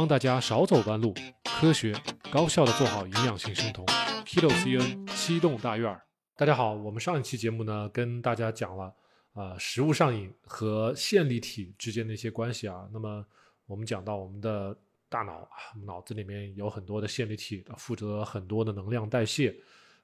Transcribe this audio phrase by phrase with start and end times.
[0.00, 1.12] 帮大家少走弯路，
[1.44, 1.94] 科学
[2.32, 3.84] 高效的做好营养性生酮。
[4.24, 6.00] Kilo CN 七栋大院儿，
[6.34, 8.94] 大家好，我们上一期节目呢，跟大家讲了
[9.34, 12.88] 啊、食物上瘾和线粒体之间的一些关系啊。
[12.90, 13.22] 那么
[13.66, 14.74] 我们讲到我们的
[15.10, 19.54] 大脑啊，脑子里面有很多的线粒体，负责很多的能量代谢。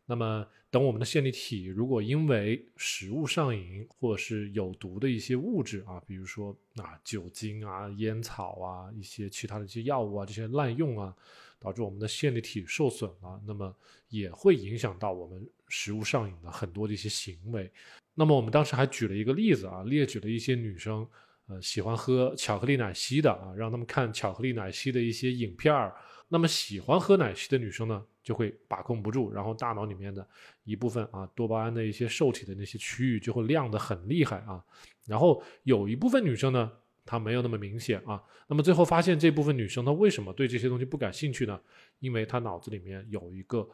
[0.09, 11.12] 那么，等我们的线粒体如果因为食物上瘾，或者是有毒的一些物质啊，比如说啊酒精啊、烟草啊、一些其他的一些药物啊，这些滥用啊，
[11.59, 13.74] 导致我们的线粒体受损了，那么
[14.09, 17.69] 也会影响到我们食物上瘾的很多的一些行为。
[18.14, 21.05] 那么我们当时还举了一个例子啊，列举了一些女生
[21.48, 25.92] 呃喜欢喝巧克力奶昔的啊，让他们看巧克力奶昔的一些影片儿。
[26.28, 30.28] 那么喜欢喝奶昔的女生呢，就会把控不住，然后大脑里面的
[30.64, 34.60] 一部分啊多巴胺的一些受体的那些区域就会亮得很厉害啊。
[35.04, 36.72] 然后有一部分女生呢，
[37.04, 38.20] 她没有那么明显啊。
[38.48, 41.60] 那么最后发现这部分女生她为什么对这些东西不感兴趣呢？
[42.00, 43.64] 因为她脑子里面有一个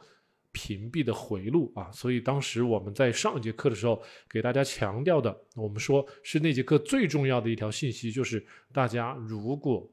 [0.53, 1.91] 屏蔽的回路啊。
[1.91, 9.91] 所以当时我们在上一节课的时候给大家强调的，我们说是那节课最重要的一条信息，就是大家如果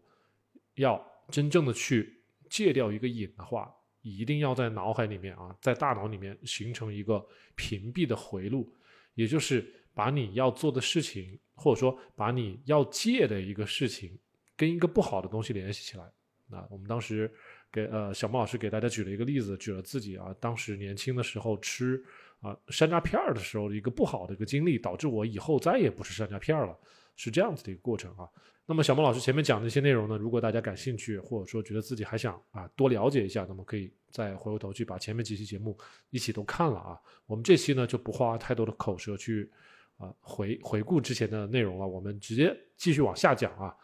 [0.75, 8.73] 要真正的去戒掉一个瘾的话，一定要在脑海里面啊，在大脑里面形成一个屏蔽的回路，
[9.15, 14.17] 也就是把你要做的事情，或者说把你要戒的一个事情，
[14.55, 16.03] 跟一个不好的东西联系起来。
[16.47, 17.31] 那我们当时
[17.71, 22.03] 给呃小莫老师给大家举了一个例子，举了自己啊当时年轻的时候吃
[22.39, 26.75] 啊山楂片儿的时候的一个不好的一个经历，导致我以后再也不吃山楂片儿了，
[27.15, 28.27] 是这样子的一个过程啊。
[28.69, 35.75] 那么小孟老师前面讲的一些内容呢，如果大家感兴趣，或者说觉得自己还想啊多了解一下，那么可以再回过头去把前面几期节目
[36.11, 36.95] 一起都看了啊。
[37.25, 39.51] 我们这期呢就不花太多的口舌去
[39.97, 43.75] 啊回回顾之前的内容了，我们直接继续往下讲啊。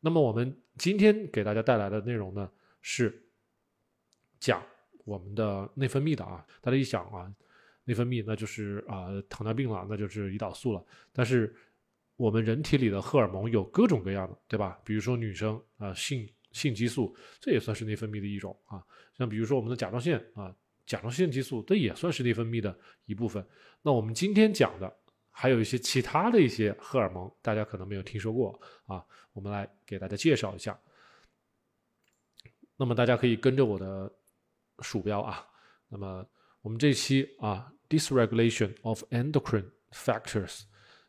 [0.00, 3.24] 那么我们今天给大家带来的内容呢是
[4.40, 4.60] 讲
[5.04, 6.44] 我们的内分泌的啊。
[6.60, 7.32] 大家一想啊，
[7.84, 11.54] 内分泌那就是啊糖尿病了，那就是胰岛素了，但是。
[12.16, 14.78] 我们人体里的荷尔蒙有各种各样的，对吧？
[14.84, 18.84] 比如说女生啊，性性激素，这也算是内分泌的一种啊。
[19.16, 20.54] 像比如说我们的甲状腺啊，
[20.86, 23.44] 甲状腺激素，这也算是内分泌的一部分。
[23.80, 24.94] 那我们今天讲的
[25.30, 29.04] 还有一些其他的一些荷尔蒙，大家可能没有听说过啊。
[29.32, 30.78] 我们来给大家介绍一下。
[32.76, 34.12] 那么大家可以跟着我的
[34.80, 35.46] 鼠标啊。
[35.88, 36.24] 那么
[36.60, 40.62] 我们这期啊，dysregulation of endocrine factors。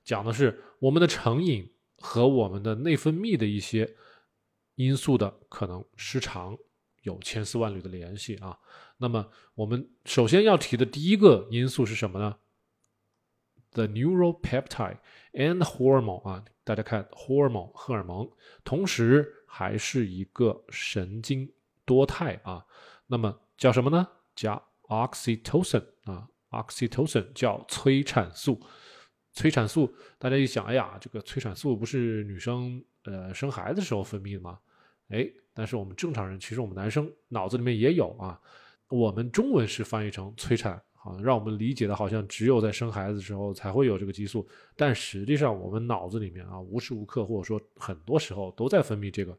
[0.04, 3.96] 讲的是我们的成瘾和我们的内分泌的一些
[4.76, 6.58] 因素的可能失常
[7.04, 8.58] 有千丝万缕的联系啊。
[8.98, 12.38] 那么我们首先要提的第一个因素是什么呢
[13.72, 15.00] ？The neuropeptide
[15.34, 18.30] and hormone 啊，大家看 hormone 荷尔蒙，
[18.64, 21.52] 同时还是一个神经
[21.86, 22.66] 多肽啊。
[23.08, 24.08] 那么叫什么呢？
[24.36, 28.60] 叫 oxytocin 啊，oxytocin 叫催产素。
[29.34, 34.60] 催产素，大家一想，哎呀，这个催产素不是女生呃生孩子时候分泌的吗？
[35.10, 38.40] 哎，但是我们正常人，其实我们男生脑子里面也有啊。
[38.90, 49.38] 我们中文是翻译成催产，好让我们理解的好像只有在生孩子的时候才会有这个激素，但实际上我们脑子里面啊，无时无刻或者说很多时候都在分泌这个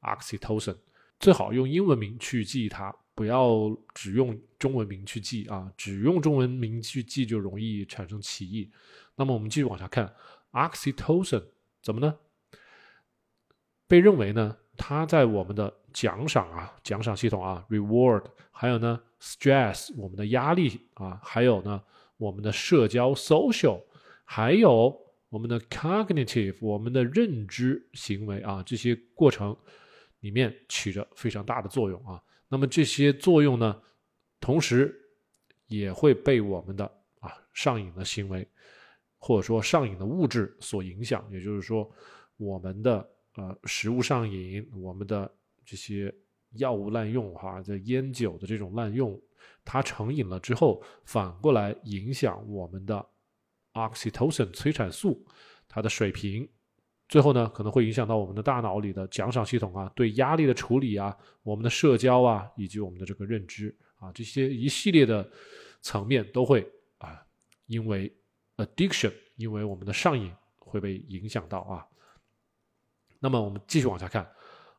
[0.00, 0.76] oxytocin。
[1.20, 8.70] 最好用英文名去记它，不要只用中文名去记啊，只用中文名去记就容易产生歧义。
[9.16, 10.14] 那么我们继续往下看
[10.52, 11.44] ，oxytocin
[11.82, 12.18] 怎么呢？
[13.86, 21.82] 被认为呢，它在我们的奖赏啊，奖赏系统啊，reward，还有呢，stress，我们的压力啊，还有呢，
[22.16, 23.80] 我们的社交 social，
[24.24, 24.98] 还有
[25.28, 29.56] 我们的 cognitive，我们的认知行为啊，这些过程
[30.20, 32.20] 里面起着非常大的作用啊。
[32.48, 33.80] 那么这些作用呢，
[34.40, 34.94] 同时
[35.66, 36.84] 也会被我们的
[37.20, 38.48] 啊上瘾的行为。
[39.26, 41.90] 或者说上瘾的物质所影响，也就是说，
[42.36, 46.14] 我们的呃食物上瘾，我们的这些
[46.56, 49.18] 药物滥用，哈，这烟酒的这种滥用，
[49.64, 53.02] 它成瘾了之后，反过来影响我们的
[53.72, 55.24] oxytocin 催产素
[55.66, 56.46] 它的水平，
[57.08, 65.26] 最后呢，可能会影响到我们的大脑里的奖赏系统啊，对压力的处理啊，我们的社交啊，以及我们的这个认知啊，这些一系列的
[65.80, 67.24] 层面都会啊，
[67.68, 68.14] 因为。
[68.56, 71.86] addiction，因为我们的上瘾会被影响到啊。
[73.18, 74.30] 那么我们继续往下看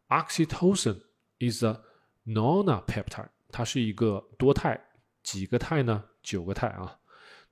[0.09, 1.01] ，oxytocin
[1.39, 1.79] is a
[2.25, 4.79] nonapeptide，它是一个多肽，
[5.23, 6.03] 几个肽呢？
[6.21, 6.99] 九个肽啊。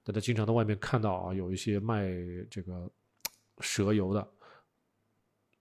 [0.04, 2.10] 大家经常在外面看到啊，有一些卖
[2.50, 2.92] 这个
[3.60, 4.34] 蛇油的，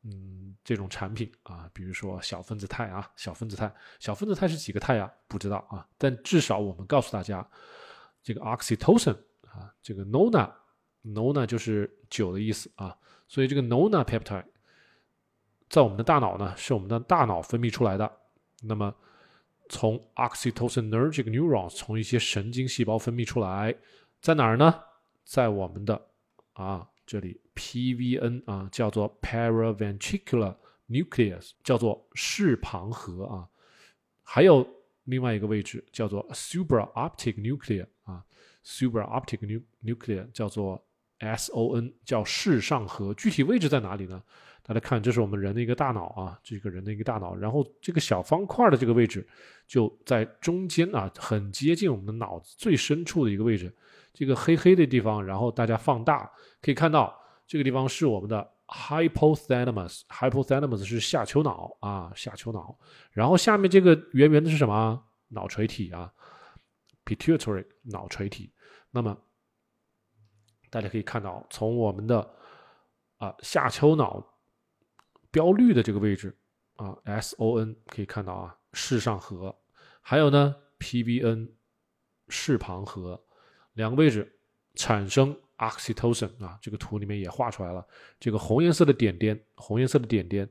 [0.03, 5.09] 嗯，这种产品啊，比如说小分子肽啊，小分子肽，小分子肽是几个肽啊？
[5.29, 7.49] 不知道啊，但至少我们告诉大家，
[8.23, 9.17] 这个 oxytocin
[9.53, 12.97] 啊，这个 nona，nona 就是酒的意思啊，
[13.29, 14.47] 所以这个 nona peptide
[15.69, 18.11] 在我们的大脑呢，是我们的大脑分泌出来的。
[18.63, 18.95] 那么
[19.69, 23.75] 从 oxytocinergic neurons 从一些神经细胞分泌出来，
[24.21, 24.83] 在哪儿呢？
[25.25, 26.09] 在我们的
[26.53, 27.41] 啊这里。
[27.55, 30.57] PVN 啊，叫做 paraventricular
[30.89, 33.47] nucleus，叫做视旁核啊，
[34.23, 34.67] 还有
[35.05, 37.87] 另外一个位置叫做 supraoptic nucleus
[38.65, 40.85] Superoptic nucleus 叫做
[41.19, 43.13] SON，叫视上核。
[43.15, 44.23] 具体位置在哪里呢？
[44.63, 49.27] 大家看，这是我们人的一个大脑啊，这个人的一个大脑，然后这个小方块的这个位置
[49.67, 53.75] 就在中间啊，很接近我们的脑子最深处的一个位置，
[54.15, 56.31] 这个黑黑的地方，然后大家放大
[56.61, 57.19] 可以看到。
[57.45, 62.75] 这个地方是我们的 hypothalamus，hypothalamus 是下丘脑啊，下丘脑。
[63.11, 65.03] 然后下面这个圆圆的是什么？
[65.29, 66.11] 脑垂体啊
[67.05, 68.53] ，pituitary 脑垂体。
[68.91, 69.17] 那么
[70.71, 72.35] 大家可以看到，从我们的
[73.17, 74.25] 啊下丘脑
[75.31, 76.37] 标绿的这个位置
[76.77, 79.57] 啊，SON 可以看到啊，视上核，
[80.01, 81.51] 还有呢 PVN
[82.29, 83.25] 视旁核
[83.75, 84.39] 两个位置
[84.75, 85.37] 产生。
[85.59, 87.87] oxytocin 啊，这个图里面也画出来了。
[88.19, 90.49] 这个红颜色的点点，红颜色的点点，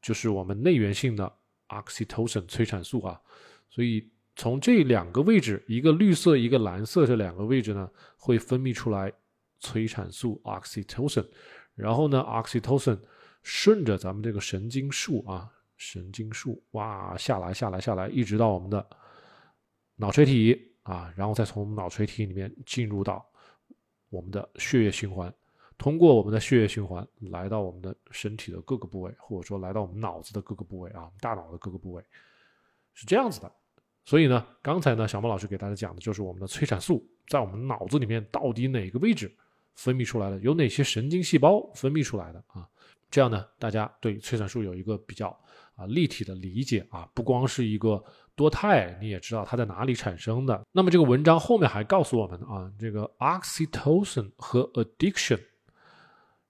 [0.00, 1.36] 就是我们内源性的
[1.66, 3.20] oxytocin 催产素啊。
[3.68, 9.12] 所以从这两个位置，一个绿色，一个蓝色，这两个位置呢，会分泌出来
[9.60, 11.26] 催产素 oxytocin。
[11.74, 12.98] 然后呢，oxytocin
[13.42, 18.86] 顺着咱们这个神经束啊，神经束哇下来，下来，下来，一直到我们的
[19.96, 23.24] 脑垂体啊，然后再从脑垂体里面进入到。
[24.10, 25.34] 我们的血液循环，
[25.76, 32.04] 通过我们的血液循环来到我们的身体的各个部位，或者说来到我们脑子的各个部位啊，大脑的各个部位
[32.92, 33.52] 是这样子的。
[34.04, 39.34] 所以呢，刚才呢，小莫老师给大家讲的就是我们的催产素在我们脑子里面到底哪个位置
[39.74, 42.68] 分泌出来的，有哪些神经细胞分泌出来的啊？
[43.10, 45.28] 这样呢，大家对催产素有一个比较
[45.76, 48.02] 啊立体的理解啊，不光是一个。
[48.36, 50.60] 多肽，你也知道它在哪里产生的。
[50.72, 55.38] 那么这个文章后面还告诉我们啊，这个 oxytocin 和 addiction，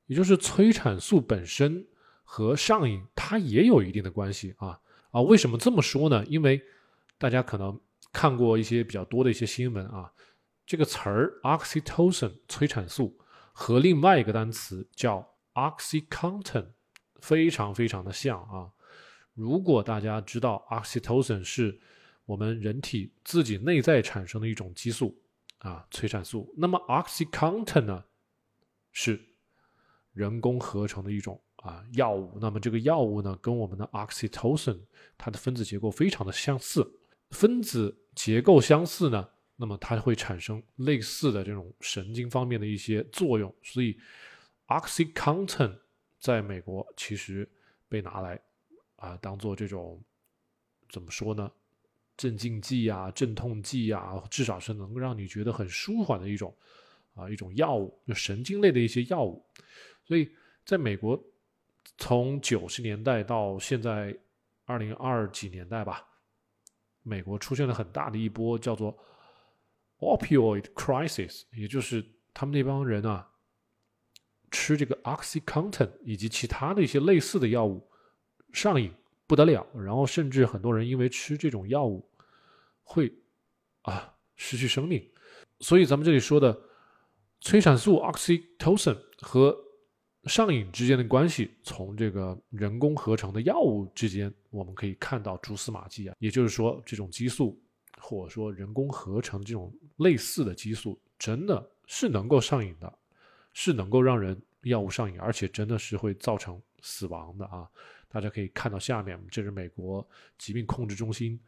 [0.07, 1.87] 也就是催产素本身
[2.23, 4.81] 和上瘾，它也有一定的关系啊
[5.11, 5.21] 啊！
[5.21, 6.25] 为什么这么说呢？
[6.25, 6.59] 因为
[7.19, 7.81] 大家可能
[8.13, 10.13] 看过一些比较多的一些新闻啊，
[10.67, 13.19] 这个词儿 oxytocin 催产素
[13.53, 16.67] 和另外一个单词叫 oxycontin
[17.21, 18.71] 非常非常的像啊。
[19.33, 21.79] 如果大家知道 oxytocin 是
[22.25, 25.21] 我们人体自己内在产生的一种激素
[25.59, 28.05] 啊，催产素，那么 oxycontin 呢
[28.93, 29.21] 是
[30.13, 32.39] 人工合成的一种啊药物。
[32.41, 34.81] 那么这个药物呢，跟我们的 oxytocin
[35.19, 37.01] 它的分子结构非常的相似，
[37.35, 43.55] 分子结构相似呢，那么它会产生类似的这种神经方面的一些作用。
[43.63, 43.99] 所以
[44.69, 45.79] oxycontin
[46.19, 47.47] 在美国其实
[47.91, 48.41] 被拿来。
[48.97, 50.03] 啊，当做这种
[50.89, 51.51] 怎么说呢？
[52.17, 56.57] 镇静剂啊，镇痛剂啊，至少是能够让你觉得很舒缓的一种
[57.13, 59.45] 啊一种药物，就神经类的一些药物。
[60.07, 60.31] 所以，
[60.65, 61.23] 在美国，
[61.99, 64.17] 从九十年代到现在
[64.65, 66.09] 二零二几年代吧，
[67.05, 68.99] 美国出现了很大的一波叫做
[70.01, 73.31] opioid crisis，也就是他们那帮人啊，
[74.51, 77.89] 吃这个 oxycontin 以及其他的一些类似的药物。
[78.53, 78.93] 上瘾
[79.27, 82.09] 不得了，然后甚至很多人因为吃这种药物
[82.83, 83.13] 会
[83.83, 85.09] 啊失去生命。
[85.61, 86.59] 所以咱们这里说的
[87.41, 89.57] 催产素 oxytocin 和
[90.27, 96.17] 上瘾之间的关系，从这个人工合成的药物之间，我们可以看到蛛丝马迹啊。
[96.19, 97.61] 也就是说，这种激素
[97.99, 102.99] 或者说人工合成这种类似的激素，真的是能够上瘾的，
[103.53, 107.69] 是能够让人药物上瘾，而且真的是会造成死亡的啊。
[108.09, 110.07] 大家可以看到下面，这是美国
[110.39, 111.39] 疾病控制中心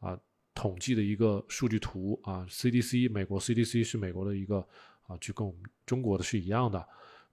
[0.00, 0.18] 啊
[0.54, 4.66] 统计的一个数据图啊，CDC 美国 CDC 是美国的一个
[5.06, 6.86] 啊，就跟我们中国的是一样的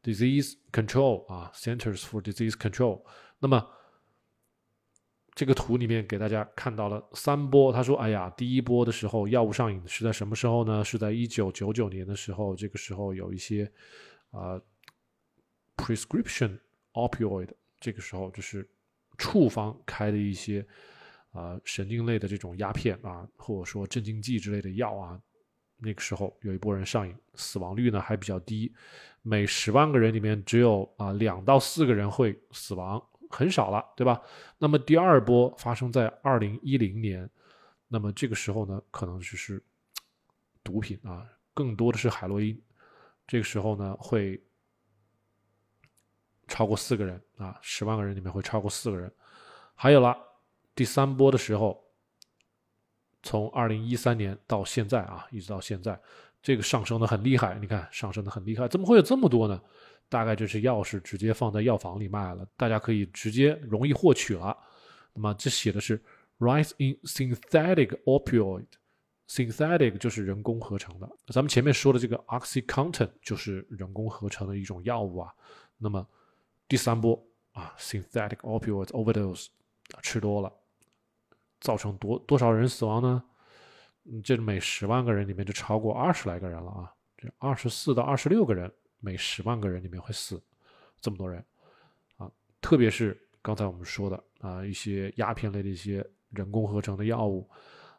[0.03, 3.01] Disease Control 啊，Centers for Disease Control。
[3.39, 3.67] 那么
[5.33, 10.83] 这个图里面给大家看到了三波，他说：“哎呀，第一波的时候药物上瘾是在什么时候呢？
[10.83, 13.71] 是在一九九九年的时候，这个时候有一些
[14.31, 14.61] 啊
[15.77, 16.59] prescription
[16.93, 18.69] opioid，这个时候就是。”
[19.15, 20.65] 处方开的一些
[21.33, 25.21] 啊神经类的这种鸦片啊，或者说镇静剂之类的药啊，
[25.83, 28.73] 那个时候有一波人上瘾，死亡率呢还比较低，
[29.21, 34.21] 每十万个人里面只有啊两到四个人会死亡很少了，对吧？
[34.57, 37.29] 那么第二波发生在二零一零年，
[37.87, 39.61] 那么这个时候呢，可能就是
[40.63, 42.59] 毒品啊，更多的是海洛因。
[43.27, 44.41] 这个时候呢，会
[46.47, 49.11] 超过四个人啊，十万个人里面会超过四个人。
[49.75, 50.15] 还有了
[50.75, 51.82] 第三波的时候，
[53.23, 55.99] 从二零一三年到现在啊，一直到现在，
[56.41, 57.57] 这个上升的很厉害。
[57.59, 59.59] 你看，上升的很厉害，怎么会有这么多呢？
[60.09, 64.55] 大概就是药是直接放在药房里卖了，大家可以直接容易获取了。
[65.13, 65.99] 那么这写的是
[66.37, 71.09] rise in synthetic opioid，synthetic 就是人工合成的。
[71.27, 75.33] 咱们前面说的这个 oxycontin 就是人工合成的一种药物啊。
[75.77, 76.05] 那么
[76.67, 77.19] 第三波
[77.53, 79.47] 啊，synthetic opioid overdose
[80.01, 80.51] 吃多了，
[81.63, 83.23] 造成多多少人死亡呢？
[84.23, 88.71] 这每十万个人里面就超过二十来个人了啊，这二十四到二十六个人。
[89.05, 90.41] 每十万个人里面会死
[91.01, 91.43] 这么多人
[92.15, 97.45] 啊，特别是刚才我们说的啊，一些鸦片类的一些人工合成的药物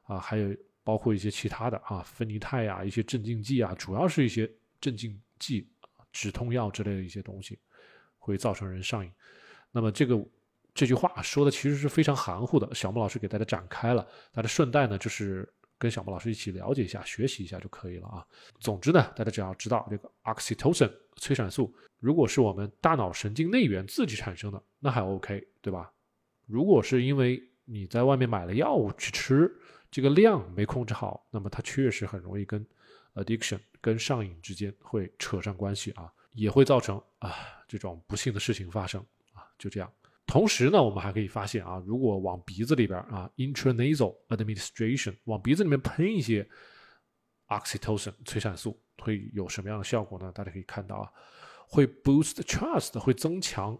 [0.05, 5.69] 啊，还有包括一些其他的啊，芬尼泰呀，一些镇静剂啊，主要是一些镇静剂、
[6.11, 7.59] 止痛药之类的一些东西，
[8.19, 9.13] 会造成人上瘾。
[9.71, 10.17] 那么这个
[10.75, 15.49] 这句话说的其实是非常含糊的，小木老师给大家展开了，大家顺带呢就是。
[15.77, 18.25] 跟小莫老师一起了解一下、学习一下就可以了啊。
[18.59, 25.93] 总之呢，大家只要知道这个 oxytocin 催产素，如果是我们大脑神经内源自己产生的，那还 OK，对吧？
[26.47, 29.53] 如果是因为你在外面买了药物去吃，
[29.91, 32.65] 这个量没控制好，那么它确实很容易跟
[33.15, 37.35] addiction 跟上瘾之间会扯上关系啊，也会造成啊
[37.67, 39.93] 这种不幸的事情发生啊，就这样。
[40.27, 46.49] 同时呢，我们还可以发现啊，如果往鼻子里边啊，intranasal administration，往鼻子里面喷一些
[47.49, 50.33] oxytocin 催产素，会有什么样的效果呢？
[50.33, 51.13] 大家可以看到啊，
[51.69, 53.79] 会 boost trust，会增强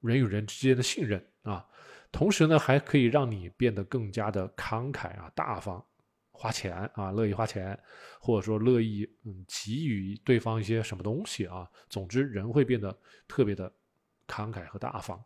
[0.00, 1.66] 人与人之间的信任啊。
[2.12, 5.82] 同时呢，还可以让你变得更加的慷慨啊，大方，
[6.32, 7.76] 花钱啊，乐意花钱，
[8.20, 11.66] 或者说乐意嗯给予对方一些什么东西啊。
[11.88, 13.72] 总之，人会变得特别的
[14.28, 15.20] 慷慨和大方。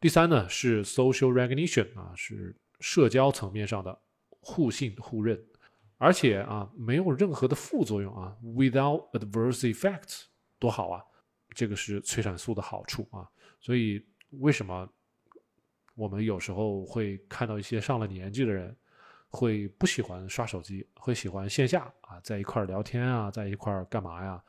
[0.00, 3.98] 第三呢是 social recognition 啊，是社交层面上的
[4.40, 5.42] 互信互认，
[5.96, 10.26] 而且啊没有任何的副作用啊，without adverse effects，
[10.58, 11.02] 多好啊！
[11.50, 13.28] 这个是催产素的好处啊。
[13.60, 14.00] 所以
[14.38, 14.88] 为什么
[15.96, 18.74] 我们有时候会看到一些上了年纪的人
[19.30, 24.40] 会不喜欢刷手机，会喜欢线下啊，在一块聊天啊，在一块干嘛呀？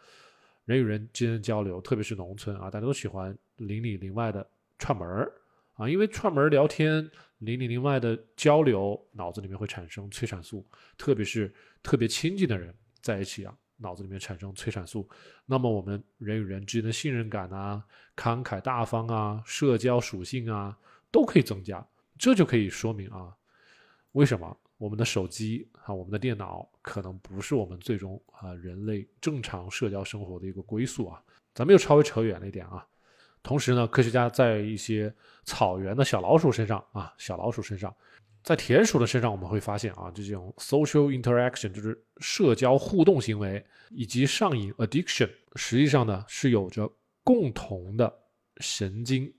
[0.66, 4.48] 人与人之间交流，特别是农村啊，大家都喜欢邻里邻外的
[4.80, 5.32] 串门儿。
[5.74, 10.68] 啊，因为串门聊天、邻里邻外的交流，脑子里面会产生催产素，
[10.98, 15.08] 特别是特别亲近的人在一起啊，脑子里面产生催产素，
[15.46, 17.82] 那么我们人与人之间的信任感啊、
[18.14, 20.78] 慷慨大方啊、社交属性啊，
[21.10, 21.88] 都可以增加。
[22.18, 23.34] 这就可以说明啊，
[24.12, 31.24] 为什么我们的手机啊、我们的电脑可能不是我们最终啊人类正常社交生活的一个归宿啊。
[31.54, 32.86] 咱们又稍微扯远了一点啊。
[33.42, 37.96] 同时呢，科学家在一些草原的小老鼠身上啊，小老鼠身上，
[38.44, 46.92] 在田鼠的身上，我们会发现啊，这种 social interaction 就是社交互动行为，以及上瘾 addiction，实际上呢是有着
[47.24, 48.14] 共同的
[48.58, 49.34] 神经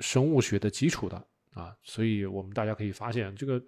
[0.00, 1.16] 生物学的基础的
[1.52, 3.62] 啊，所以我们大家可以发现，这个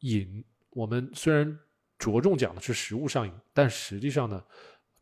[0.00, 1.58] 瘾，我们虽然
[1.98, 4.42] 着重讲的是食物上瘾，但实际上呢，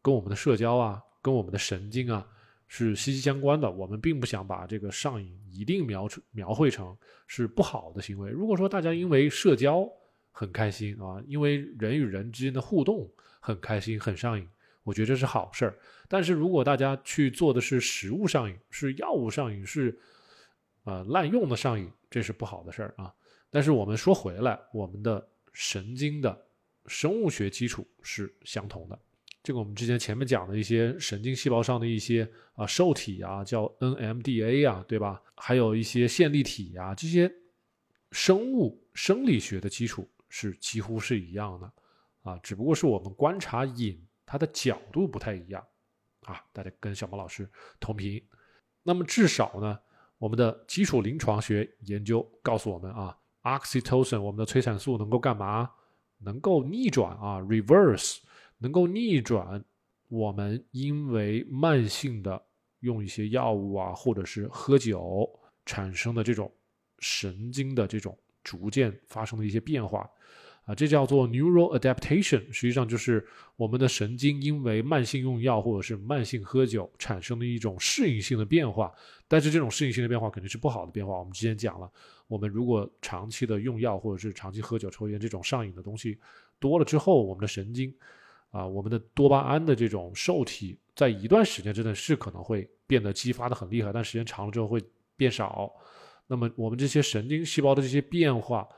[0.02, 2.26] 跟我们的社交啊，跟我们的神经啊。
[2.72, 3.68] 是息息相关的。
[3.68, 6.96] 我们并不想把这个上瘾一定描描绘成
[7.26, 8.30] 是不好的行为。
[8.30, 9.86] 如果说大家因为社交
[10.30, 13.10] 很开心啊，因为人与人之间的互动
[13.40, 14.48] 很开心很上瘾，
[14.84, 15.76] 我觉得这是好事儿。
[16.08, 19.98] 但是如果大家去做的是食物上瘾，是药物上瘾，是
[20.84, 23.12] 呃滥用的上瘾，这是不好的事儿啊。
[23.50, 26.46] 但是我们说回来，我们的神经的
[26.86, 28.96] 生物学基础是相同的。
[29.42, 35.22] 这个我们之前前面讲的一些神经细胞上的一些啊受体啊，叫 NMDA 啊，对吧？
[35.34, 37.32] 还有一些线粒体啊，这些
[38.12, 41.72] 生物生理学的基础是几乎是一样的
[42.22, 45.64] 啊，只不过是我们观察瘾它的角度不太一样
[46.24, 46.44] 啊。
[46.52, 47.48] 大家跟小毛老师
[47.80, 48.22] 同频。
[48.82, 49.78] 那么至少呢，
[50.18, 55.70] 我们的基础临床学研究告诉我们啊，oxytocin 我们的催产素能够干嘛？
[56.18, 58.18] 能够逆转啊，reverse。
[58.60, 59.64] 能够逆转
[60.08, 62.40] 我们因为慢性的
[62.80, 65.28] 用一些药物啊，或者是喝酒
[65.66, 66.52] 产生的这种
[66.98, 70.08] 神经的这种逐渐发生的一些变化
[70.66, 73.26] 啊，这叫做 neural adaptation，实际上就是
[73.56, 78.92] 我们的神经因为慢性用药或者是慢性喝酒产生的一种适应性的变化。
[79.26, 81.18] 但是这种适应性的变化肯定是不好的变化。
[81.18, 81.90] 我们之前讲了，
[82.26, 86.18] 我们如果长期的用药或者是长期喝酒、抽烟这种上瘾的东西
[86.58, 87.94] 多了之后，我们的神经
[88.50, 94.82] 啊，我们的多巴胺的这种受体在一段时间之内是可能会变得激发的很厉害，但时间长了之后会
[95.16, 95.72] 变少。
[96.26, 98.68] 那么我们这些神经细胞的这些变化，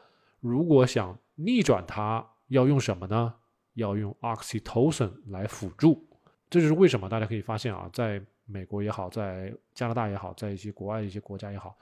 [0.40, 3.34] 如果想逆转它要用什么呢？
[3.74, 6.06] 要用 oxytocin 来辅助。
[6.50, 11.74] 这就是为什么大家可以发现啊，在美国也好，在加拿大也好，在一些国外一些国家也好，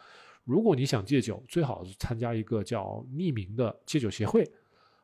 [0.45, 4.49] 如果你想戒酒，最好是参加一个叫匿名的戒酒协会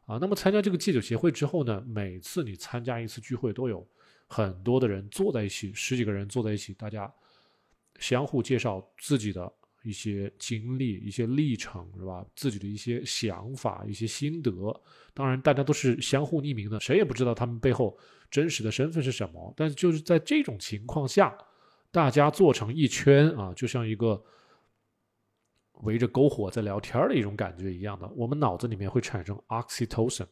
[0.07, 0.19] 啊。
[0.19, 3.87] 那么参加这个戒酒协会之后呢，每次你参加一次聚会，都有
[4.27, 7.13] 很多的人坐在一起，十几个人坐在一起，大家
[7.99, 9.53] 相互介绍自己的。
[9.83, 12.27] 一些经历、一些历程，是吧？
[12.35, 14.51] 自己的一些想法、一些心得，
[15.15, 17.97] 当然大家都是相互匿名的，谁也不知道他们背后
[18.29, 19.55] 真实的身份是什么。
[19.57, 21.39] 但是就是在这种情况下，
[21.93, 24.21] 大家坐成一圈啊，就像一个
[25.83, 30.27] 围着篝火在聊天的一种感觉一样的，我们脑子里面会产生 oxytocin。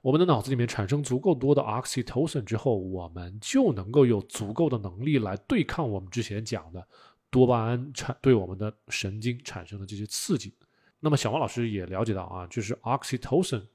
[0.00, 6.86] 我们的脑子里面产生足够多的 oxytocin 之后，我们就能够有足够的能力来对抗我们之前讲的。
[7.30, 10.54] 多巴胺产对我们的神经产生的这些刺激，
[10.98, 13.66] 那么小王老师也了解到啊，就是 oxytocin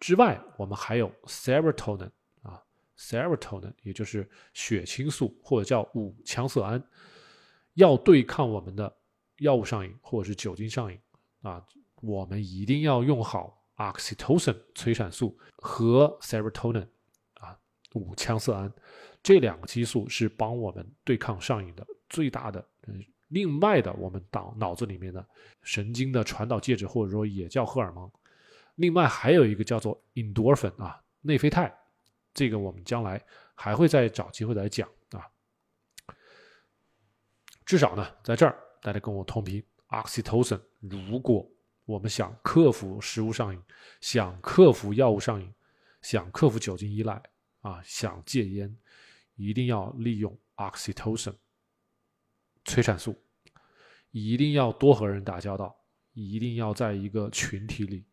[0.00, 2.10] 之外，我们还有 serotonin
[2.40, 2.62] 啊
[2.96, 6.82] ，serotonin 也就是血清素或者叫五羟色胺，
[7.74, 8.90] 要对抗我们的
[9.38, 10.98] 药物上瘾或者是酒精上瘾
[11.42, 11.64] 啊，
[12.00, 16.86] 我们一定要用好 oxytocin 催产素和 serotonin
[17.34, 17.58] 啊，
[17.94, 18.72] 五羟色胺
[19.22, 21.86] 这两个激素是帮我们对抗上瘾的。
[22.08, 25.26] 最大的，嗯，另外的，我们脑脑子里面的
[25.62, 28.08] 神经的传导介质，或者说也叫荷尔蒙。
[28.76, 31.72] 另外还有一个叫做 endorphin 啊，内啡肽，
[32.32, 33.20] 这个我们将来
[33.54, 35.26] 还会再找机会来讲啊。
[37.64, 40.60] 至少呢，在这儿大家跟我同频，oxytocin。
[40.78, 41.50] 如果
[41.86, 43.58] 我们想克服食物上瘾，
[44.02, 45.50] 想克服药物上瘾，
[46.02, 47.22] 想克服酒精依赖
[47.62, 48.76] 啊，想戒烟，
[49.36, 51.34] 一定要利用 oxytocin。
[52.66, 53.18] 催产素
[54.10, 55.74] 一定要多和人打交道，
[56.12, 58.04] 一定要在一个群体里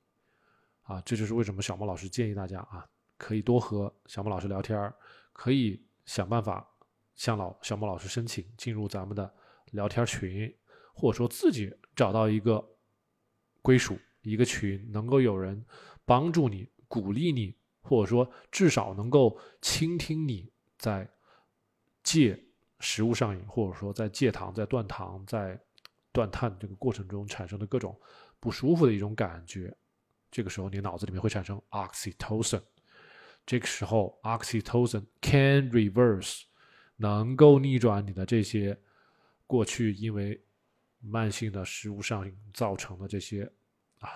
[0.84, 1.02] 啊！
[1.02, 4.94] 这就是为什么小莫老师建议大家啊，可以多和小莫老师聊天
[5.34, 6.66] 可以想办法
[7.14, 9.34] 向老小莫老师申请进入咱们的
[9.72, 10.54] 聊天群，
[11.02, 12.64] 或者说自己找到一个
[13.62, 15.66] 归属一个群，能够有人
[16.06, 21.10] 帮助你、鼓励你，或者说至少能够倾听你在
[22.04, 22.46] 戒。
[22.84, 25.56] 食物上瘾，或者说在戒糖、在断糖、在
[26.12, 27.96] 断碳这个过程中产生的各种
[28.40, 29.72] 不舒服的一种感觉，
[30.32, 32.64] 这个时候你脑子里面会产生 oxytocin，
[33.46, 36.42] 这个时候 oxytocin can reverse，
[36.96, 38.76] 能够逆转你的这些
[39.46, 40.44] 过去因为
[41.02, 43.44] 慢性的食物上瘾造成的这些
[44.00, 44.10] 啊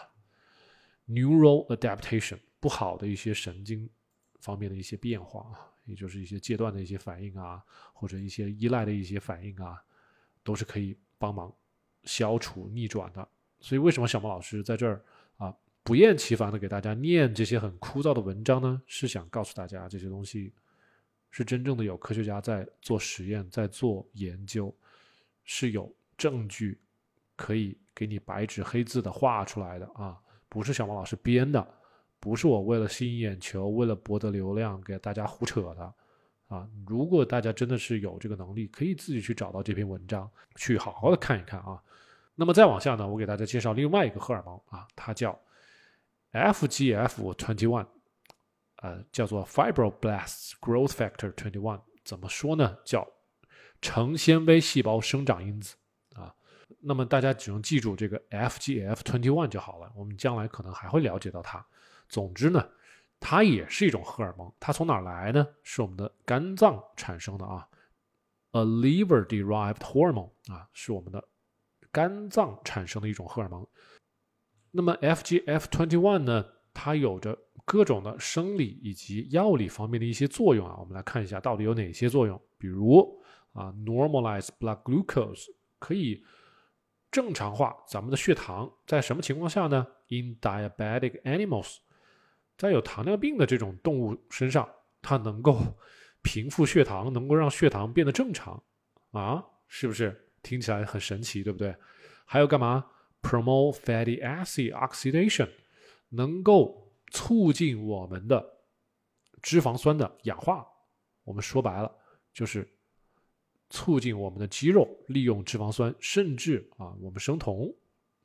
[1.08, 3.90] neural adaptation 不好的一些神经
[4.40, 5.72] 方面的一些变化啊。
[5.86, 9.80] 也就是一些戒断的一些反应啊，或者一些依赖的一些反应啊，
[10.42, 11.56] 都是可以帮忙
[12.06, 13.30] 消除逆转的。
[13.60, 15.06] 所以，为什么小毛老师在这儿
[15.38, 18.82] 啊不厌其烦的给大家念这些很枯燥的文章呢？
[18.88, 20.52] 是想告诉大家，这些东西
[21.30, 24.76] 是真正的有科学家在做实验，在做研究，
[25.44, 26.80] 是有证据
[27.36, 31.66] 可以给你白纸黑字的画出来的啊，不是小王老师编的。
[32.18, 35.94] 不是我为了吸引眼球，为了博得流量给大家胡扯的，
[36.48, 36.68] 啊！
[36.88, 41.80] 如果大家真的是有这个能力，可以自己去找到这篇文章，去好好的看一看啊。
[42.34, 45.40] 那么再往下呢，我给大家介绍另外一个荷尔蒙啊，它叫
[46.32, 47.86] FGF twenty one，
[48.78, 52.80] 呃，叫做 Fibroblast Growth Factor twenty one，怎么说呢？
[52.84, 53.08] 叫
[53.82, 55.76] 成纤维细胞生长因子。
[56.80, 61.66] 那么大家只用记住这个 FGF twenty one 就好了，我们将来可能还会了解到它。
[62.08, 62.68] 总之呢，
[63.20, 64.52] 它也是一种荷尔蒙。
[64.60, 65.48] 它从哪儿来呢？
[65.64, 67.68] 是我们的肝脏产生的啊
[68.52, 71.24] ，a liver-derived hormone 啊，是我们的
[71.92, 73.66] 肝脏产生的一种荷尔蒙。
[74.72, 80.76] 那么 FGF21 呢，它有着各种的生理以及药理方面的一些作用啊。
[80.80, 82.40] 我们来看一下到底有哪些作用。
[82.58, 83.20] 比如
[83.54, 85.46] 啊，normalize blood glucose
[85.80, 86.24] 可以
[87.16, 88.70] 正常化咱们的血糖。
[88.86, 91.78] 在什么情况下呢？In diabetic animals
[92.58, 94.70] 在有糖尿病的这种动物身上，
[95.02, 95.58] 它能够
[96.22, 98.62] 平复血糖，能够让血糖变得正常，
[99.12, 101.74] 啊，是不是听起来很神奇，对不对？
[102.26, 102.86] 还有干嘛
[103.22, 105.50] ？Promote fatty acid oxidation，
[106.10, 108.46] 能够促进我们的
[109.42, 110.68] 脂肪酸的氧化。
[111.24, 111.90] 我们说白了
[112.34, 112.75] 就是
[113.70, 117.74] 促进我们的肌肉利用脂肪酸，甚至啊，我们生酮，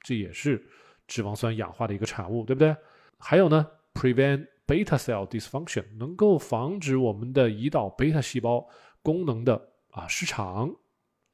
[0.02, 0.64] 这也是
[1.06, 2.76] 脂肪酸氧化的一个产物，对不对？
[3.18, 8.68] 还有呢，prevent beta cell dysfunction，能够防止我们的胰岛贝塔细胞
[9.02, 10.74] 功能的啊失常，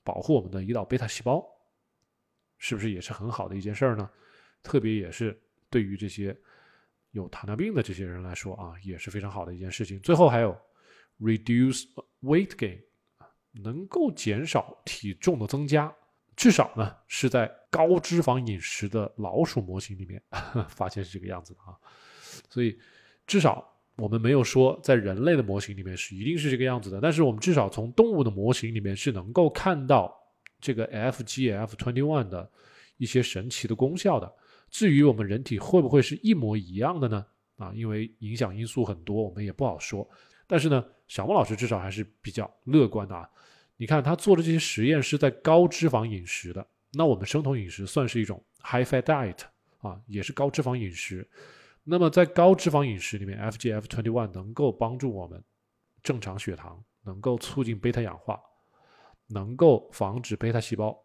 [0.02, 1.44] 保护我们的胰岛贝塔细胞，
[2.58, 4.08] 是不是也是很好的一件事儿呢？
[4.62, 5.38] 特别也是
[5.68, 6.36] 对于这些
[7.10, 10.00] 有糖尿病的这些人来说啊，也是非常好的一件事情。
[10.00, 10.56] 最后还有。
[11.18, 11.84] Reduce
[12.20, 12.78] weight gain，
[13.62, 15.92] 能够减少体重的增加，
[16.36, 20.22] 至少呢是在高脂肪饮食的老鼠模型里面
[20.68, 21.76] 发现是这个样子的啊。
[22.50, 22.78] 所以
[23.26, 23.66] 至少
[23.96, 30.14] 我们没有说在人类的模型里面是一定是这个样子的，但是我们至少从动物的模型里面是能够看到
[30.60, 32.50] 这个 FGF twenty one 的
[32.98, 34.32] 一些神奇的功效的。
[34.68, 37.24] 至于我们人体会不会是一模一样的呢？
[37.56, 40.06] 啊，因为影响因素很多，我们也不好说。
[40.46, 43.28] 但是呢，小莫老师至少还是比较乐观的啊。
[43.76, 49.38] 你看他做的这些实验是在高脂肪饮食的，那我们生酮饮食算是一种 high fat diet
[49.78, 51.28] 啊，也是高脂肪饮食。
[51.84, 55.42] 那么在高脂肪饮食里面，FGF twenty one 能够帮助我们
[56.02, 58.40] 正常血糖，能够促进贝塔氧化，
[59.28, 60.98] 能够防止贝塔细胞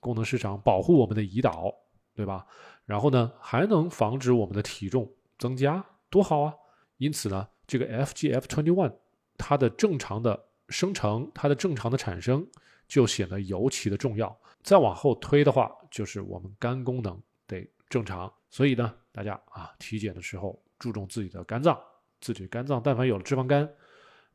[0.00, 1.72] 功能失常，保护我们的胰岛，
[2.14, 2.46] 对吧？
[2.84, 6.54] 然后呢，还能防止我们的体重增加，多好啊！
[6.96, 7.48] 因此呢。
[7.70, 8.94] 这个 FGF twenty one，
[9.38, 12.46] 它的正常的生成，它的正常的产生，
[12.86, 14.38] 就显得尤其的重要。
[14.62, 18.30] 再往后推的话，就是我们肝功能得正常。
[18.50, 21.78] 所以呢，大家啊，体检的时候注重自己的肝脏，
[22.20, 23.66] 自己肝脏但凡有了脂肪肝，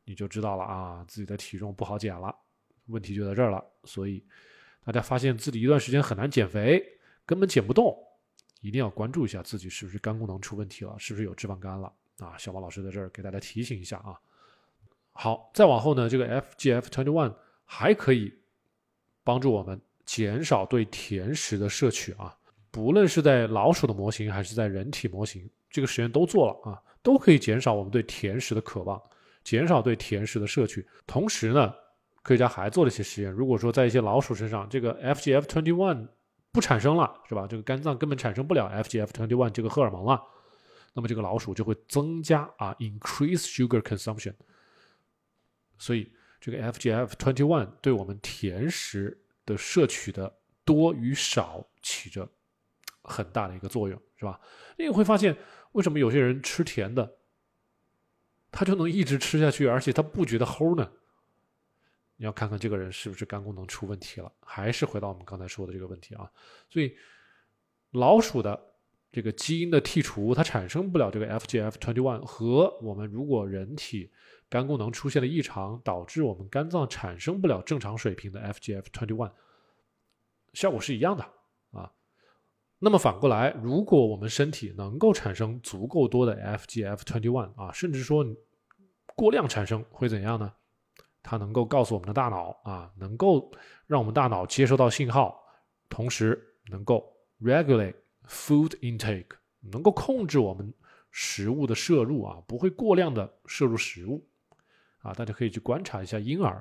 [0.04, 2.34] 你就知道了啊，自己的体重不好减了，
[2.86, 3.64] 问题就在这儿了。
[3.84, 4.24] 所以
[4.84, 6.82] 大家发现自己一段时间很难减肥，
[7.26, 7.96] 根本减不动，
[8.60, 11.92] 一定要关注一下自己是不是肝功能出问题了，是不是有脂肪肝了。
[12.18, 14.18] 啊，小马老师在这儿给大家提醒一下啊。
[15.14, 17.32] 好，再往后呢，这个 FGF twenty one
[17.64, 18.32] 还可以
[19.22, 22.36] 帮助我们减少对甜食的摄取啊。
[22.70, 29.00] 不论是在老鼠的模型还是在人体模型，这个实验都做了啊，都可以减少我们对甜食的渴望，
[29.44, 30.84] 减少对甜食的摄取。
[31.06, 31.72] 同时呢，
[32.22, 36.08] 科学家还做了一些实验，如果说在一些老鼠身上，这个 FGF twenty one
[36.50, 37.46] 不产生了，是吧？
[37.48, 40.20] 这个肝脏根本产生不了 FGF twenty one 这个荷尔蒙了。
[40.92, 44.34] 那么这个老鼠就会增加啊，increase sugar consumption。
[45.84, 52.26] 所以这个 FGF twenty one 对我们甜食的摄取的多与少起着
[53.02, 54.40] 很大的一个作用，是吧？
[54.78, 55.36] 你会发现
[55.72, 57.18] 为什么有些人吃甜的，
[58.50, 60.90] 他就能一直吃下去，而且他不觉得齁呢？
[62.16, 66.32] 你要看看这个人是不是肝功能出问题了，还是回到我们刚才说的这个问题啊？
[66.70, 66.96] 所以
[67.90, 68.70] 老鼠的。
[69.12, 74.10] 这个基因的剔除，它产生不了这个 FGF twenty one，和我们如果人体
[74.54, 79.32] 肝功能出现了异常，导致我们肝脏产生不了正常水平的 FGF twenty one，
[80.52, 81.24] 效果是一样的
[81.72, 81.90] 啊。
[82.78, 88.24] 那么反过来，如果我们身体能够产生足够多的 FGF twenty one 啊，甚至说
[89.16, 90.52] 过量产生，会怎样呢？
[91.20, 93.50] 它能够告诉我们的大脑啊，能够
[93.88, 95.36] 让我们大脑接收到信号，
[95.88, 96.40] 同时
[96.70, 97.04] 能够
[97.40, 97.96] regulate。
[98.28, 100.72] Food intake 能够控制我们
[101.10, 104.26] 食物的摄入啊，不会过量的摄入食物
[105.04, 105.12] 啊。
[105.12, 106.60] 大家可以去观察一下婴儿，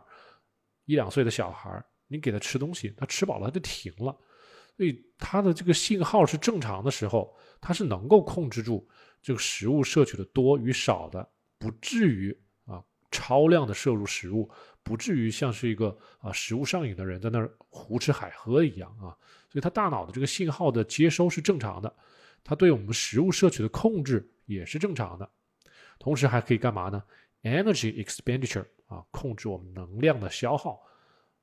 [0.86, 4.16] 一两岁的小孩，你给他吃东西，他吃饱了他就停了，
[4.78, 8.88] 所以他的这个信号是正常的时候，他是能够控制住
[9.22, 11.28] 这个食物摄取的多与少的，
[11.58, 14.52] 不至于啊超量的摄入食物，
[14.84, 19.16] 不至于像是一个啊食物上瘾的人在那儿胡吃海喝一样啊。
[19.50, 21.96] 所以，他大脑的这个信号的接收是正常的，
[22.44, 25.30] 他对我们食物摄取的控制也是正常的，
[26.00, 27.04] 同时还可以干嘛呢
[27.44, 30.82] ？Energy expenditure 啊，控制我们能量的消耗，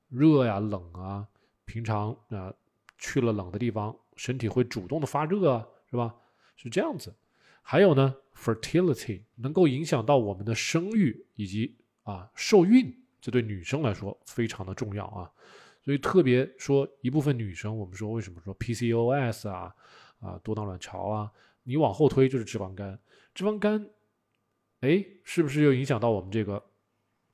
[0.09, 1.27] 热呀、冷啊，
[1.65, 2.53] 平常啊
[2.97, 6.15] 去了冷的地方，身体会主动的发热啊，是吧？
[6.55, 7.15] 是这样子。
[7.63, 15.31] 还有呢，fertility 能够影响到我们的生育以及啊受孕，这对女生来说非常的重要啊。
[15.83, 19.75] 所以特别说一部分女生，我们说为什么说 PCOS 啊
[20.19, 21.31] 啊多囊卵巢啊，
[21.63, 22.99] 你往后推就是脂肪肝，
[23.33, 23.87] 脂肪肝，
[24.81, 26.63] 哎，是不是又影响到我们这个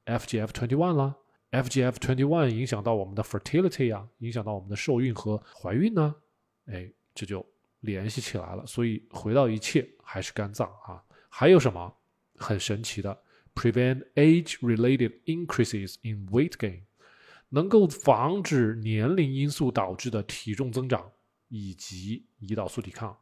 [0.05, 1.17] FGF twenty one 了
[1.51, 6.15] ？FGF twenty one 影响到我们的 fertility 啊，影响到我们的受孕和怀孕呢？
[6.65, 7.45] 哎，这就
[7.79, 8.65] 联系起来了。
[8.65, 11.95] 所以回到一切还是肝脏啊，还有什么
[12.35, 13.17] 很神奇的
[13.55, 16.81] ？Prevent age-related increases in weight gain。
[17.49, 21.09] 能够防止年龄因素导致的体重增长
[21.47, 23.17] 以及胰岛素抵抗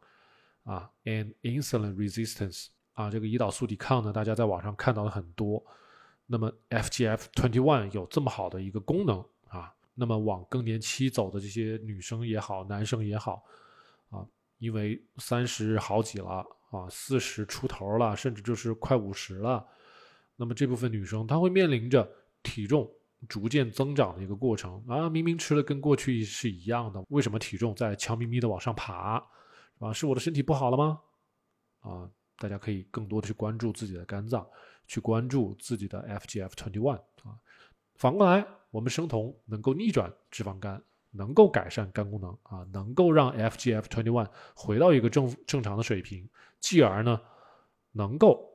[0.63, 5.63] 啊，and insulin resistance 啊，这个胰岛素抵抗呢，大家在网上看到的很多。
[6.25, 13.43] 那么 FGF twenty one 有这么好的一个功能啊，那么往更年期走的这些女生也好，男生也好
[14.09, 14.25] 啊，
[14.57, 19.63] 因为三十好几了啊，四十出头了，甚至就是快五十了，
[20.35, 22.09] 那么这部分女生她会面临着
[22.41, 22.89] 体重
[23.29, 29.23] 逐渐增长的一个过程啊，明明吃的跟过去是一样的，为什么体重在悄咪咪的往上爬？
[29.79, 31.01] 啊，是我的身体不好了吗？
[31.81, 34.45] 啊，大家可以更多的去关注自己的肝脏。
[34.87, 37.33] 去关注自己的 FGF twenty one 啊，
[37.95, 47.19] 反过来，我们生酮能够逆转脂肪肝，能够改善肝功能啊，能够让 FGF twenty one 回到一个正正常的水平，继而呢，
[47.93, 48.47] 能够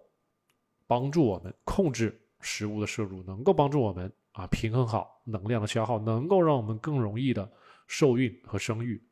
[0.87, 7.51] 帮助我们控制食物的摄入，能够帮助我们啊平衡好能量的消耗，能够让我们更容易的
[7.89, 9.03] 受孕和生育，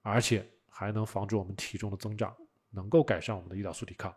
[0.00, 2.34] 而且还能防止我们体重的增长，
[2.74, 4.14] 能够改善我们的胰岛素抵抗。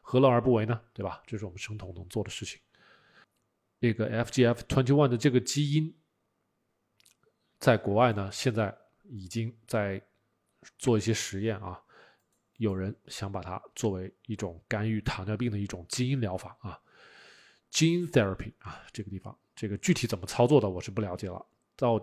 [0.00, 0.80] 何乐而不为呢？
[0.94, 1.22] 对吧？
[1.26, 2.58] 这是我们生酮能做的事情。
[3.80, 5.94] 这个 FGF twenty one 的这个基因，
[7.58, 10.02] 在国外呢，现在已经在
[10.78, 11.80] 做一些实验啊。
[12.56, 16.76] 有人想把它作为一种干预糖尿病的一种基因疗法啊
[17.70, 21.46] ，gene therapy 啊，这个地方这个具体怎么操作的，我是不了解了。
[21.76, 22.00] 到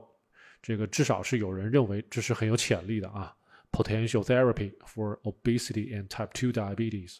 [0.61, 3.35] 这个至少是有人认为这是很有潜力的啊
[3.75, 7.17] ，potential therapy for obesity and type two diabetes。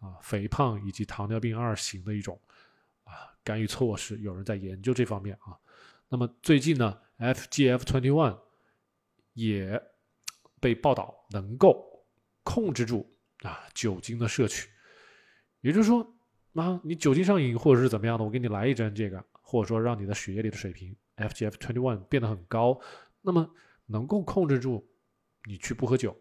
[0.00, 2.36] 啊，肥胖以及糖尿病二型的一种
[3.04, 5.56] 啊干预措施，有人在研究这方面啊。
[6.08, 8.36] 那么最近呢，FGF twenty one
[9.34, 9.80] 也
[10.58, 12.04] 被报道能够
[12.42, 13.08] 控制住
[13.42, 14.68] 啊酒精的摄取，
[15.60, 16.04] 也就是说
[16.54, 22.80] 啊，你酒精上瘾或者是怎么样的，我给你来一针这个，或者说让你的血液里的水平 FGF twenty one 变得很高，
[23.20, 23.48] 那么
[23.86, 24.84] 能够控制住
[25.44, 26.16] 你去不喝酒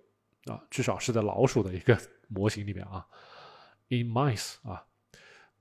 [0.45, 3.05] 啊，至少是在老鼠的一个 模型里面啊。
[3.89, 4.85] In mice 啊，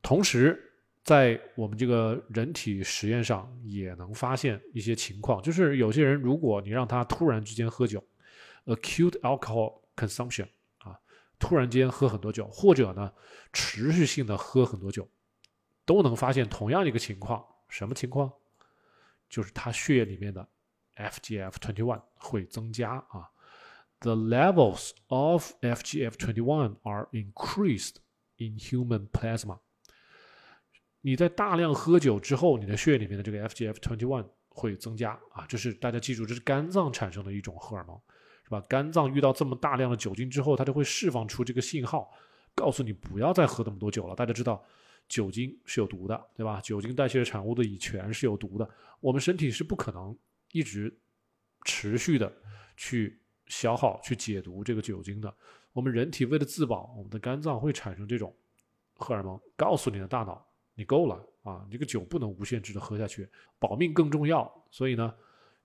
[0.02, 8.02] 同时在我们这个人体实验上也能发现一些情况，就是有些人如果你让他突然之间喝酒
[8.66, 10.46] ，acute alcohol consumption
[10.78, 10.98] 啊，
[11.38, 13.12] 突然间喝很多酒，或者呢
[13.52, 15.08] 持续性的喝很多酒，
[15.84, 18.32] 都能发现同样一个情况，什么情况？
[19.28, 20.48] 就是他血液里面的
[20.96, 23.28] FGF twenty one 会增加啊
[24.00, 27.96] ，the levels of FGF twenty one are increased。
[28.42, 29.58] In human plasma，
[31.02, 38.00] 你在大量喝酒之后，你的血液里面的这个 FGF twenty one 会增加啊，这是大家记住，这是肝脏产生的一种荷尔蒙，
[38.44, 38.58] 是吧？
[38.66, 42.10] 肝脏遇到这么大量的酒精之后，它就会释放出这个信号，
[42.54, 44.14] 告诉你不要再喝那么多酒了。
[44.14, 44.64] 大家知道，
[45.06, 46.62] 酒精是有毒的，对吧？
[46.62, 48.66] 酒精代谢的产物的乙醛是有毒的，
[49.00, 50.16] 我们身体是不可能
[50.52, 50.98] 一直
[51.66, 52.32] 持续的
[52.74, 53.19] 去
[53.50, 55.32] 消耗、去解毒这个酒精的。
[55.72, 58.34] 我们人体为了自保，我们的肝脏会产生这种
[58.94, 60.42] 荷尔蒙，告诉你的大脑，
[60.74, 64.50] 你够了啊，这个酒不能无限制的喝下去，保命更重要。
[64.70, 65.14] 所以呢，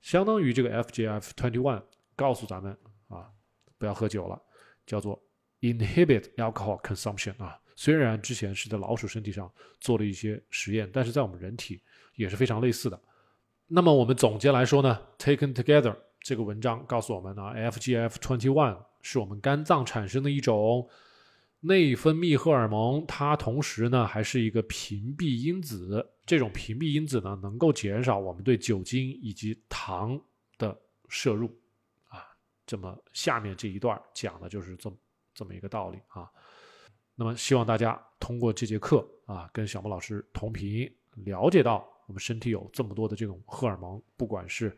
[0.02, 1.82] 相当于这个 FGF twenty one
[2.16, 3.30] 告诉咱们啊，
[3.78, 4.42] 不要喝酒了，
[4.86, 5.22] 叫做
[5.62, 7.60] inhibit alcohol consumption 啊。
[7.76, 11.82] 虽然之前是在老鼠身体上做了一些实验，但是在我们人体
[12.16, 13.02] 也是非常类似的。
[13.68, 15.96] 那么我们总结来说呢，taken together
[16.26, 18.84] 这个文章告诉我们呢，FGF twenty one。
[19.04, 20.90] 是我们肝脏产生的一种
[21.60, 26.04] 内分泌荷尔蒙，它同时呢还是一个屏蔽因子。
[26.26, 30.20] 这种屏蔽因子呢，能够减少我们对酒精以及糖
[30.58, 30.76] 的
[31.10, 31.46] 摄入。
[32.10, 32.26] 啊，
[32.66, 34.98] 这么下面这一段讲的就是这么
[35.36, 36.28] 这么一个道理啊。
[37.14, 44.76] 那么希望大家通过这节课啊，跟小莫老师同频，了解到我们身体有这么多的这种荷尔蒙，不管是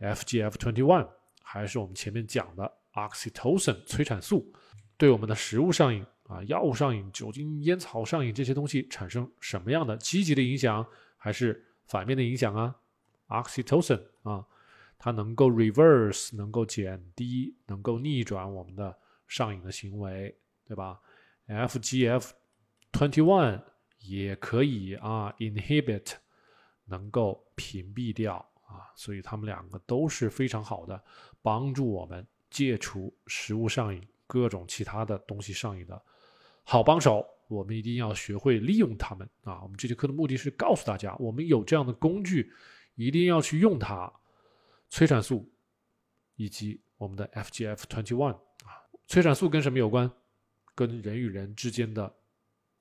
[0.00, 1.08] FGF twenty one，
[1.42, 2.76] 还是我们前面讲的。
[2.94, 4.52] oxytocin 催产素
[4.96, 10.84] 对我们的食物上瘾啊、药物上瘾、酒精、烟草上瘾这些东西产生什么样的积极的影响，
[11.16, 12.74] 还是反面的影响啊
[13.28, 14.44] ？oxytocin 啊，
[14.98, 21.00] 它能够 reverse，能够减低，能够逆转我们的上瘾的行为，对吧
[21.46, 22.30] ？FGF
[22.90, 23.62] twenty one
[24.00, 26.14] 也可以啊，inhibit，
[26.86, 31.02] 能够屏蔽掉啊，所以它们两个都是非常好的，
[31.42, 32.26] 帮助我们。
[32.50, 36.02] 戒除食物上瘾、各种其他的东西上瘾的
[36.64, 39.62] 好帮手，我们一定要学会利用它们啊！
[39.62, 42.52] 我们这节课的目的是告诉大家，我们有这样的工具，
[42.96, 44.12] 一定要去用它。
[44.88, 45.48] 催产素
[46.34, 50.10] 以及我们的 FGF twenty one 啊，催产素跟什么有关？
[50.74, 52.12] 跟人与人之间的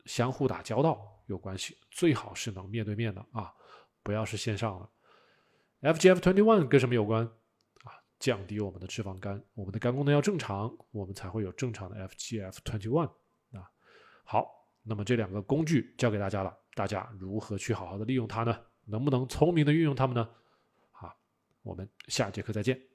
[0.06, 3.54] 相互打交道有关系，最好是能面对面的啊，
[4.02, 4.89] 不要是线上的。
[5.82, 7.26] FGF twenty one 跟什么有关
[7.84, 7.94] 啊？
[8.20, 13.08] 降低我们的脂肪肝，我们的肝功能要正常，我们才会有正常的 FGF twenty one
[13.58, 13.63] 啊。
[14.26, 14.46] 好，
[14.84, 18.60] 那么这两个工具教给大家了，大家如何去好好的利用它呢？
[18.86, 20.30] 能不能聪明的运用它们呢？
[20.92, 21.15] 好，
[21.62, 22.88] 我们下节课再见。